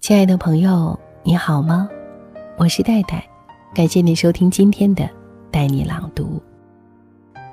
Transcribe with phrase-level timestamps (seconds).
[0.00, 1.86] 亲爱的朋友，你好吗？
[2.56, 3.22] 我是戴戴，
[3.74, 5.06] 感谢你收听今天的
[5.50, 6.40] 带你朗读。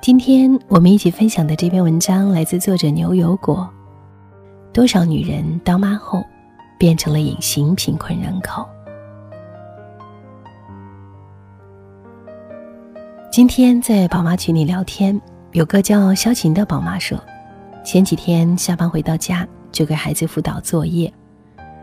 [0.00, 3.68] 今天我们一起分享的这篇文章来自作者牛油果。
[4.72, 6.24] 多少女人当妈后
[6.78, 8.66] 变成了隐形贫困人口？
[13.30, 15.20] 今天在宝妈群里聊天，
[15.52, 17.22] 有个叫萧晴的宝妈说，
[17.84, 21.12] 前几天下班回到家就给孩子辅导作业。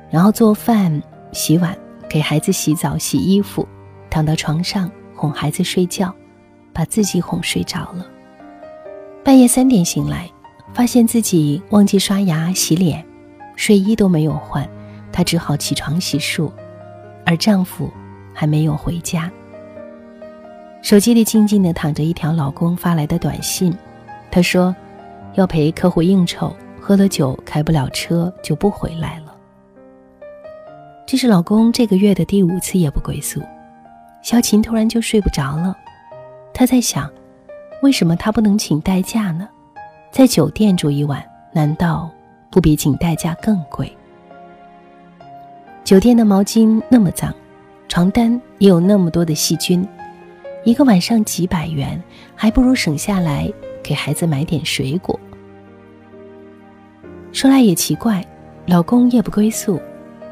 [0.10, 1.02] 然后做饭、
[1.34, 1.78] 洗碗，
[2.10, 3.68] 给孩子洗澡、洗衣服，
[4.10, 6.14] 躺到床上哄孩子睡觉，
[6.74, 8.06] 把自己哄睡着了。
[9.24, 10.30] 半夜三点醒来，
[10.74, 13.06] 发现自己忘记刷牙、洗脸，
[13.56, 14.68] 睡衣都没有换，
[15.12, 16.50] 她只好起床洗漱，
[17.26, 17.92] 而丈夫
[18.34, 19.30] 还没有回家。
[20.82, 23.76] 手机里静静地躺着一条老公发来的短信，
[24.32, 24.74] 他说
[25.36, 29.26] ：“要陪客户应酬，喝了酒开不了车就不回来了。”
[31.08, 33.42] 这是老公这个月的第五次夜不归宿，
[34.22, 35.74] 小琴突然就睡不着了。
[36.54, 37.10] 她在想，
[37.82, 39.48] 为什么他不能请代驾呢？
[40.12, 42.12] 在酒店住一晚，难道
[42.52, 43.90] 不比请代驾更贵？
[45.86, 47.34] 酒店的毛巾那么脏，
[47.88, 49.88] 床单也有那么多的细菌，
[50.66, 52.04] 一个晚上几百元，
[52.36, 53.50] 还不如省下来
[53.82, 55.18] 给孩子买点水果。
[57.32, 58.22] 说来也奇怪，
[58.66, 59.80] 老公夜不归宿。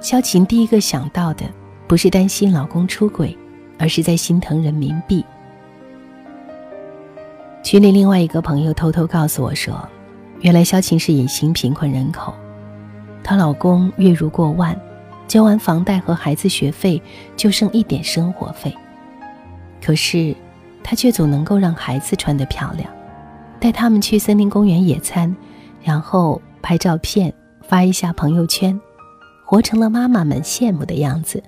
[0.05, 1.45] 萧晴第一个想到的，
[1.87, 3.35] 不是担心老公出轨，
[3.79, 5.25] 而是在心疼人民币。
[7.63, 9.75] 群里另外一个朋友偷偷告诉我说，
[10.41, 12.35] 原来萧晴是隐形贫困人口，
[13.23, 14.79] 她老公月入过万，
[15.27, 17.01] 交完房贷和孩子学费
[17.35, 18.71] 就剩一点生活费，
[19.83, 20.35] 可是
[20.83, 22.87] 她却总能够让孩子穿得漂亮，
[23.59, 25.35] 带他们去森林公园野餐，
[25.81, 27.33] 然后拍照片
[27.63, 28.79] 发一下朋友圈。
[29.45, 31.41] 活成了妈妈们羡慕的样子，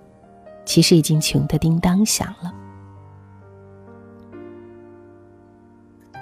[0.65, 2.53] 其实已经穷得叮当响了。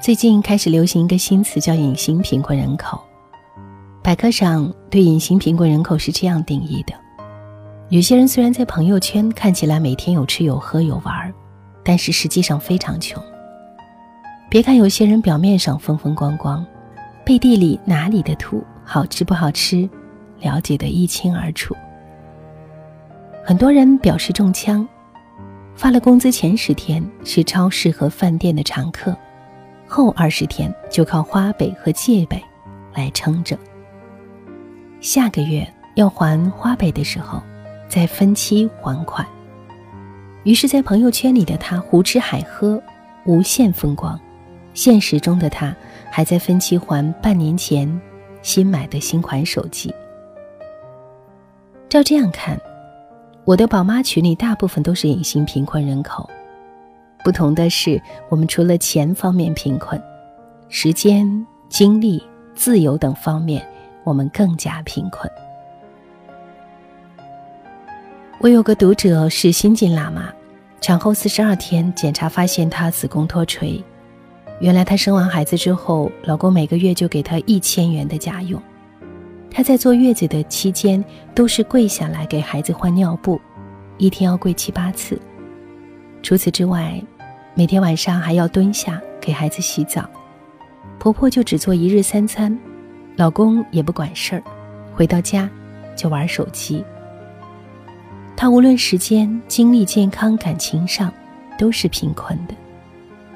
[0.01, 3.01] 最近开始流行一个新词，叫“隐形贫困人口”。
[4.01, 6.93] 百科上对隐形贫困人口是这样定义的：
[7.89, 11.33] 有些人虽然在朋友圈看起来每天有吃有喝有玩，
[11.83, 13.21] 但是实际上非常穷。
[14.49, 16.65] 别看有些人表面上风风光光，
[17.25, 19.89] 背地里哪里的土好吃不好吃？
[20.39, 21.75] 了解的一清二楚。
[23.43, 24.87] 很多人表示中枪，
[25.75, 29.15] 发了工资前十天是超市和饭店的常客，
[29.87, 32.43] 后二十天就靠花呗和借呗
[32.93, 33.57] 来撑着。
[34.99, 37.41] 下个月要还花呗的时候，
[37.87, 39.25] 再分期还款。
[40.43, 42.81] 于是，在朋友圈里的他胡吃海喝，
[43.25, 44.19] 无限风光；
[44.73, 45.75] 现实中的他
[46.11, 48.01] 还在分期还半年前
[48.41, 49.93] 新买的新款手机。
[51.95, 52.59] 照这样看，
[53.45, 56.29] 我的宝妈群里大部分都是隐形贫困人口。
[57.23, 59.97] 不同的是，我们除了钱方面贫困，
[60.67, 61.25] 时间、
[61.69, 62.21] 精力、
[62.53, 63.65] 自由等方面，
[64.03, 65.31] 我们更加贫困。
[68.41, 70.27] 我有个读者是新晋辣妈，
[70.81, 73.81] 产后四十二天检查发现她子宫脱垂。
[74.59, 78.61] 原来她生完孩子之后，老公每个月就给她一千元的家用。
[79.55, 81.01] 她在坐月子的期间，
[81.33, 83.39] 都是跪下来给孩子换尿布，
[83.97, 85.17] 一天要跪七八次。
[86.21, 87.01] 除此之外，
[87.53, 90.09] 每天晚上还要蹲下给孩子洗澡。
[90.99, 92.59] 婆婆就只做一日三餐，
[93.15, 94.43] 老公也不管事儿，
[94.93, 95.49] 回到家
[95.95, 96.83] 就玩手机。
[98.35, 101.09] 她无论时间、精力、健康、感情上，
[101.57, 102.53] 都是贫困的。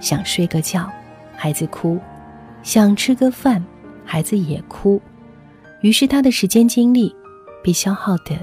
[0.01, 0.91] 想睡个觉，
[1.37, 1.97] 孩子哭；
[2.61, 3.63] 想吃个饭，
[4.03, 5.01] 孩子也哭。
[5.81, 7.15] 于是，他的时间精力
[7.63, 8.35] 被消耗得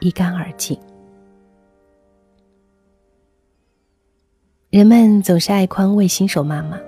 [0.00, 0.78] 一干二净。
[4.70, 6.80] 人们总是爱宽慰新手妈妈，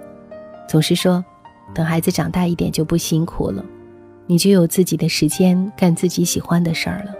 [0.66, 1.22] 总是说，
[1.74, 3.62] 等孩子长大一点就不辛苦了，
[4.26, 7.14] 你就有自己的时间干自己喜欢的事儿了。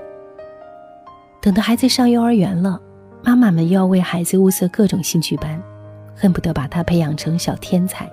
[1.43, 2.81] 等到孩子上幼儿园了，
[3.23, 5.62] 妈妈们又要为孩子物色各种兴趣班，
[6.17, 8.11] 恨不得把他培养成小天才。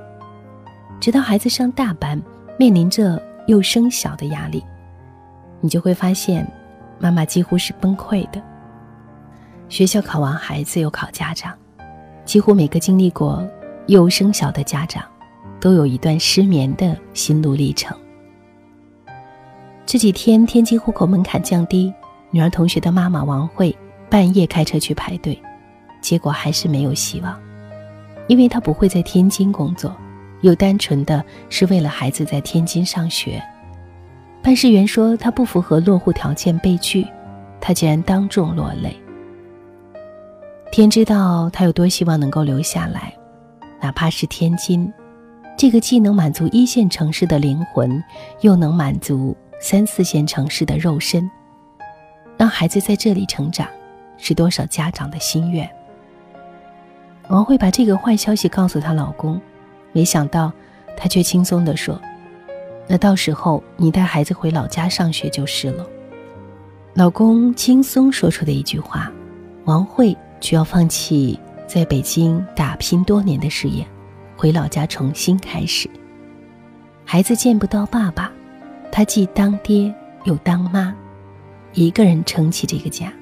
[1.00, 2.22] 直到孩子上大班，
[2.60, 3.31] 面临着。
[3.48, 4.64] 又升小的压力，
[5.60, 6.46] 你就会发现，
[7.00, 8.42] 妈妈几乎是崩溃的。
[9.70, 11.58] 学校考完孩子又考家长，
[12.26, 13.48] 几乎每个经历过
[13.88, 15.04] 又升小的家长，
[15.60, 17.98] 都有一段失眠的心路历程。
[19.86, 21.94] 这几天天津户口门槛降低，
[22.30, 23.76] 女儿同学的妈妈王慧
[24.10, 25.42] 半夜开车去排队，
[26.02, 27.38] 结果还是没有希望，
[28.28, 29.96] 因为她不会在天津工作。
[30.42, 33.42] 又单纯的是为了孩子在天津上学，
[34.42, 37.08] 办事员说他不符合落户条件被拒，
[37.60, 38.96] 他竟然当众落泪。
[40.72, 43.14] 天知道他有多希望能够留下来，
[43.82, 44.92] 哪怕是天津，
[45.58, 48.04] 这个既能满足一线城市的灵魂，
[48.40, 51.30] 又能满足三四线城市的肉身，
[52.38, 53.68] 让孩子在这里成长，
[54.18, 55.70] 是多少家长的心愿。
[57.28, 59.40] 王慧把这个坏消息告诉她老公，
[59.92, 60.52] 没想到
[60.98, 62.00] 他却轻松地说
[62.88, 65.88] ：“那到时候你带孩子回老家上学就是了。”
[66.94, 69.12] 老公轻松说出的一句话，
[69.66, 70.18] 王慧。
[70.44, 73.86] 却要放弃在北京打拼多年的事业，
[74.36, 75.88] 回老家重新开始。
[77.06, 78.32] 孩子见不到爸爸，
[78.92, 80.92] 他既当爹又当妈，
[81.74, 83.14] 一个人撑起这个家。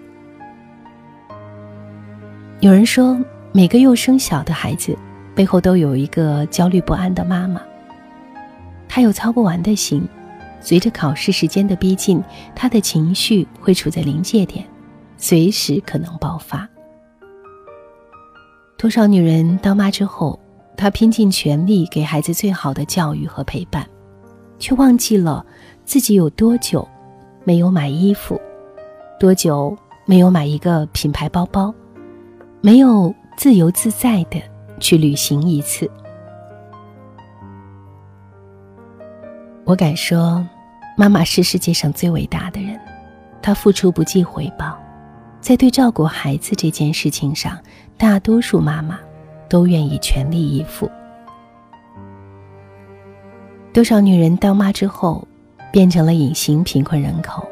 [2.61, 3.19] 有人说，
[3.51, 4.97] 每个幼升小的孩子
[5.39, 7.61] 背后都有一个焦虑不安的妈妈。
[8.89, 10.05] 她有操不完的心，
[10.59, 12.21] 随着考试时间的逼近，
[12.53, 14.65] 她的情绪会处在临界点，
[15.15, 16.67] 随时可能爆发。
[18.77, 20.37] 多少女人当妈之后，
[20.75, 23.87] 她拼尽全力给孩子最好的教育和陪伴，
[24.57, 25.45] 却忘记了
[25.85, 26.85] 自己有多久
[27.45, 28.37] 没有买衣服，
[29.17, 29.73] 多久
[30.05, 31.73] 没有买一个品牌包包，
[32.59, 34.37] 没有自由自在的
[34.79, 35.89] 去旅行一次。
[39.65, 40.43] 我敢说，
[40.97, 42.79] 妈妈是世界上最伟大的人，
[43.41, 44.77] 她付出不计回报。
[45.41, 47.57] 在对照顾孩子这件事情上，
[47.97, 48.99] 大多数妈妈
[49.47, 50.89] 都愿意全力以赴。
[53.71, 55.25] 多少女人当妈之后，
[55.71, 57.47] 变成了隐形贫困人口，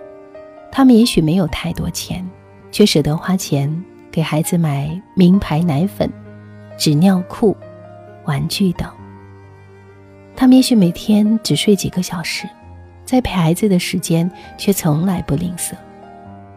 [0.71, 2.27] 她们也许没有太多钱，
[2.71, 6.11] 却舍得花钱给孩子买名牌奶粉、
[6.77, 7.57] 纸尿裤、
[8.25, 8.89] 玩具等。
[10.35, 12.47] 他们也许每天只睡几个小时，
[13.03, 15.73] 在陪孩子的时间却从来不吝啬。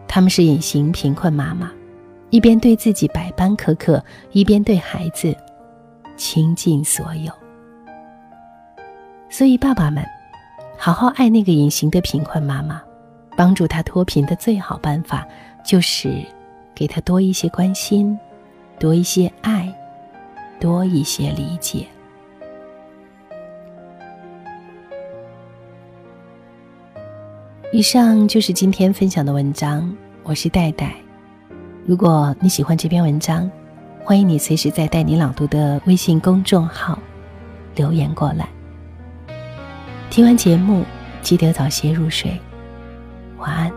[0.06, 1.70] 他们是隐形贫困妈妈，
[2.28, 5.34] 一边对自己百般苛刻，一边对孩子
[6.16, 7.32] 倾尽所有。
[9.30, 10.04] 所以，爸爸们，
[10.76, 12.82] 好好爱那个隐形的贫困妈妈，
[13.36, 15.24] 帮助她脱贫的最好办法，
[15.64, 16.22] 就是
[16.74, 18.18] 给她多一些关心，
[18.78, 19.69] 多一些爱，
[20.60, 21.86] 多一些理解。
[27.72, 30.94] 以上就是今天分享的文章，我是戴戴。
[31.86, 33.50] 如果你喜欢这篇文章，
[34.04, 36.98] 欢迎你随时在“带你朗读”的微信公众号
[37.76, 38.48] 留言过来。
[40.10, 40.84] 听完节目，
[41.22, 42.38] 记得早些入睡，
[43.38, 43.72] 晚安，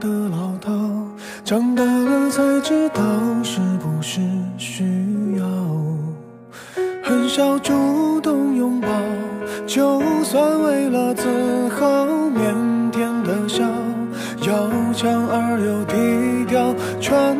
[0.00, 0.70] 的唠叨，
[1.44, 3.02] 长大了才知道
[3.42, 4.20] 是不是
[4.58, 4.84] 需
[5.38, 5.44] 要。
[7.02, 8.88] 很少主动拥抱，
[9.66, 11.28] 就算为了自
[11.68, 13.62] 豪，腼腆的笑，
[14.46, 17.36] 要强而又低调，穿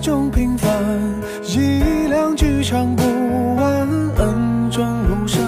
[0.00, 0.70] 种平凡，
[1.42, 5.40] 一两句唱不完，恩重如山。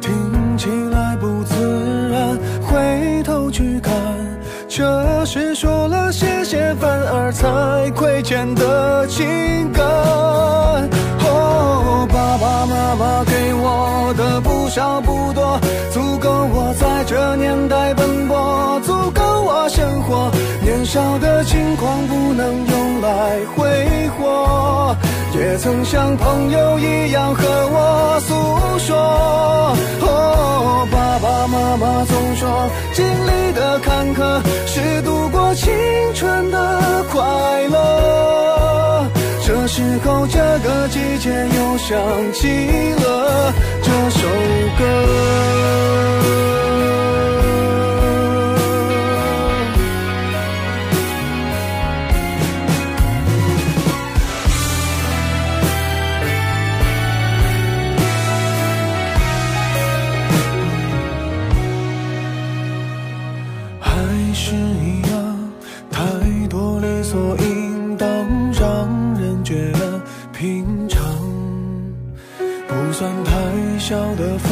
[0.00, 2.38] 听起来不自然。
[2.62, 3.92] 回头去看
[4.68, 9.84] 这是说了谢谢反而才亏欠的情感。
[11.24, 15.58] 哦，爸爸妈妈给我的不少不多，
[15.90, 20.30] 足够我在这年代奔波，足够我生活。
[20.62, 22.64] 年少的轻狂不能
[23.22, 24.96] 来挥霍，
[25.32, 28.34] 也曾像朋友一样和我诉
[28.80, 28.96] 说。
[30.00, 35.72] 哦，爸爸妈妈总说经历的坎坷是度过青
[36.16, 37.22] 春的快
[37.68, 39.06] 乐。
[39.46, 41.96] 这时候，这个季节又想
[42.32, 42.48] 起
[42.94, 43.52] 了
[43.84, 43.88] 这
[44.18, 44.26] 首
[44.78, 44.82] 歌。
[64.34, 65.38] 是一样，
[65.90, 66.02] 太
[66.48, 68.08] 多理所应当，
[68.52, 68.88] 让
[69.20, 70.00] 人觉得
[70.32, 71.02] 平常。
[72.66, 74.50] 不算太小的房，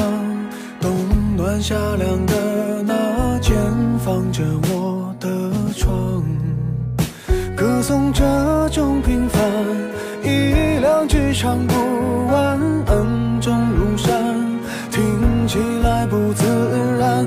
[0.81, 0.93] 冬
[1.37, 3.57] 暖夏凉的那间，
[4.05, 5.29] 放着我的
[5.77, 6.23] 床。
[7.57, 8.23] 歌颂这
[8.71, 9.43] 种平凡，
[10.23, 11.75] 一两句唱不
[12.31, 14.37] 完，恩重如山，
[14.91, 16.45] 听起来不自
[16.99, 17.27] 然。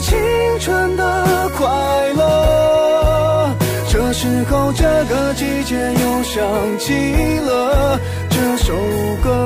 [0.00, 0.18] 青
[0.60, 1.66] 春的快
[2.14, 3.54] 乐。
[3.88, 7.98] 这时候，这个季节又想起了
[8.30, 8.74] 这首
[9.22, 9.45] 歌。